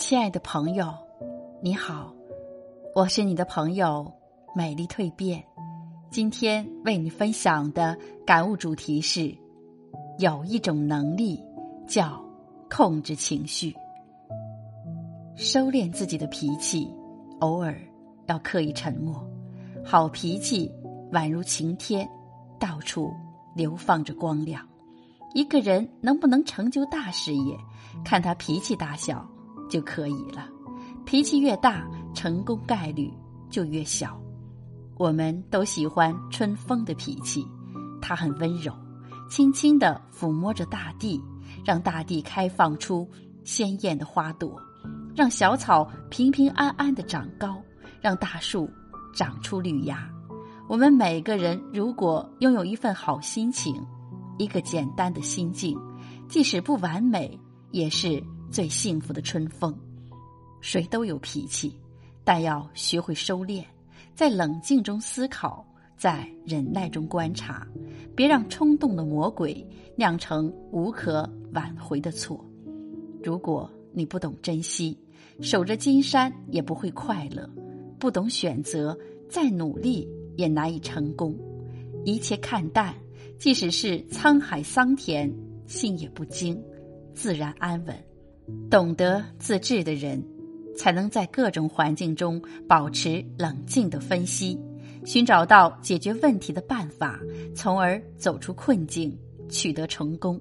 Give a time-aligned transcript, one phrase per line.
[0.00, 0.94] 亲爱的朋友，
[1.60, 2.10] 你好，
[2.94, 4.10] 我是你的朋友
[4.56, 5.44] 美丽蜕变。
[6.10, 7.96] 今天为你分享的
[8.26, 9.36] 感悟主题是：
[10.18, 11.38] 有一种能力
[11.86, 12.18] 叫
[12.70, 13.76] 控制情绪，
[15.36, 16.90] 收敛自己的脾气，
[17.40, 17.78] 偶尔
[18.26, 19.22] 要刻意沉默。
[19.84, 20.72] 好脾气
[21.12, 22.08] 宛如晴天，
[22.58, 23.12] 到处
[23.54, 24.66] 流放着光亮。
[25.34, 27.54] 一个人能不能成就大事业，
[28.02, 29.28] 看他脾气大小。
[29.70, 30.46] 就可以了。
[31.06, 33.10] 脾气越大，成功概率
[33.48, 34.20] 就越小。
[34.98, 37.46] 我们都喜欢春风的脾气，
[38.02, 38.70] 它很温柔，
[39.30, 41.18] 轻轻地抚摸着大地，
[41.64, 43.08] 让大地开放出
[43.42, 44.60] 鲜艳的花朵，
[45.16, 47.56] 让小草平平安安的长高，
[48.02, 48.68] 让大树
[49.14, 50.06] 长出绿芽。
[50.68, 53.74] 我们每个人如果拥有一份好心情，
[54.36, 55.76] 一个简单的心境，
[56.28, 58.22] 即使不完美，也是。
[58.50, 59.72] 最幸福的春风，
[60.60, 61.72] 谁都有脾气，
[62.24, 63.64] 但要学会收敛，
[64.14, 65.64] 在冷静中思考，
[65.96, 67.66] 在忍耐中观察，
[68.16, 69.64] 别让冲动的魔鬼
[69.96, 72.44] 酿成无可挽回的错。
[73.22, 74.98] 如果你不懂珍惜，
[75.40, 77.48] 守着金山也不会快乐；
[77.98, 78.98] 不懂选择，
[79.28, 81.38] 再努力也难以成功。
[82.04, 82.94] 一切看淡，
[83.38, 85.32] 即使是沧海桑田，
[85.66, 86.60] 心也不惊，
[87.14, 88.09] 自然安稳。
[88.70, 90.22] 懂得自制的人，
[90.76, 94.58] 才能在各种环境中保持冷静的分析，
[95.04, 97.18] 寻找到解决问题的办法，
[97.54, 99.16] 从而走出困境，
[99.48, 100.40] 取得成功。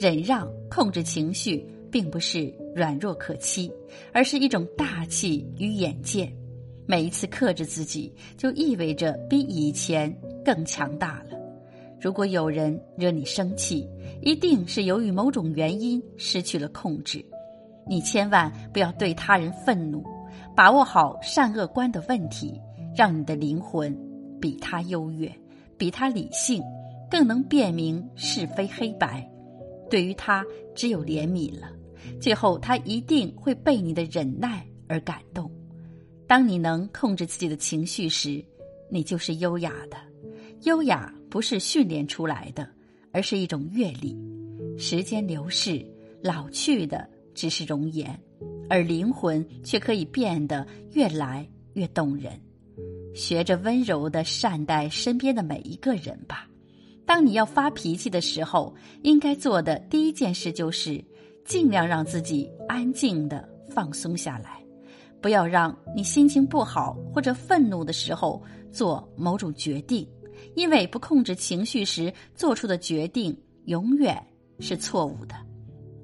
[0.00, 3.70] 忍让、控制情绪，并不是软弱可欺，
[4.12, 6.28] 而是一种大气与眼界。
[6.86, 10.12] 每一次克制自己，就意味着比以前
[10.44, 11.33] 更强大了。
[12.04, 13.88] 如果有人惹你生气，
[14.20, 17.24] 一定是由于某种原因失去了控制。
[17.88, 20.04] 你千万不要对他人愤怒，
[20.54, 22.60] 把握好善恶观的问题，
[22.94, 23.98] 让你的灵魂
[24.38, 25.34] 比他优越，
[25.78, 26.62] 比他理性，
[27.10, 29.26] 更能辨明是非黑白。
[29.88, 30.44] 对于他，
[30.74, 31.68] 只有怜悯了。
[32.20, 35.50] 最后，他一定会被你的忍耐而感动。
[36.26, 38.44] 当你能控制自己的情绪时，
[38.90, 39.96] 你就是优雅的。
[40.64, 42.64] 优雅不是训练出来的，
[43.10, 44.16] 而是一种阅历。
[44.78, 45.84] 时间流逝，
[46.22, 48.16] 老去的只是容颜，
[48.70, 52.40] 而灵魂却可以变得越来越动人。
[53.16, 56.48] 学着温柔的善待身边的每一个人吧。
[57.04, 58.72] 当你要发脾气的时候，
[59.02, 61.04] 应该做的第一件事就是
[61.44, 64.64] 尽量让自己安静的放松下来，
[65.20, 68.40] 不要让你心情不好或者愤怒的时候
[68.70, 70.06] 做某种决定。
[70.54, 74.20] 因为不控制情绪时做出的决定永远
[74.60, 75.34] 是错误的。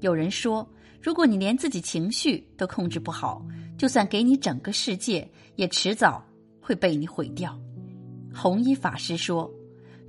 [0.00, 0.68] 有人说，
[1.00, 3.44] 如果你连自己情绪都控制不好，
[3.78, 6.24] 就算给你整个世界，也迟早
[6.60, 7.58] 会被你毁掉。
[8.34, 9.50] 弘一法师说：“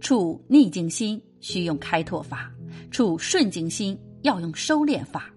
[0.02, 2.52] 处逆境心需用开拓法，
[2.92, 5.32] 处顺境心要用收敛法。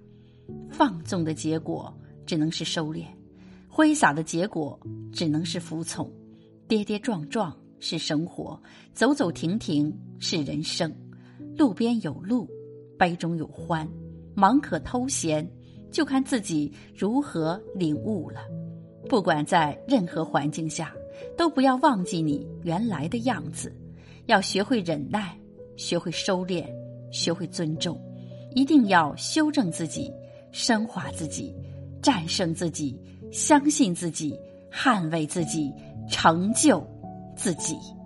[0.70, 1.92] 放纵的结果
[2.24, 3.04] 只能是收敛，
[3.68, 4.78] 挥洒的结果
[5.12, 6.10] 只能是服从，
[6.66, 8.60] 跌跌撞撞。”是生活，
[8.92, 10.92] 走走停停是人生。
[11.56, 12.48] 路边有路，
[12.98, 13.88] 杯中有欢，
[14.34, 15.48] 忙可偷闲，
[15.90, 18.40] 就看自己如何领悟了。
[19.08, 20.92] 不管在任何环境下，
[21.36, 23.74] 都不要忘记你原来的样子。
[24.26, 25.38] 要学会忍耐，
[25.76, 26.66] 学会收敛，
[27.10, 28.00] 学会尊重。
[28.54, 30.12] 一定要修正自己，
[30.52, 31.54] 升华自己，
[32.02, 32.98] 战胜自己，
[33.32, 34.38] 相信自己，
[34.70, 35.72] 捍卫自己，
[36.10, 36.86] 成就。
[37.38, 37.97] 自己。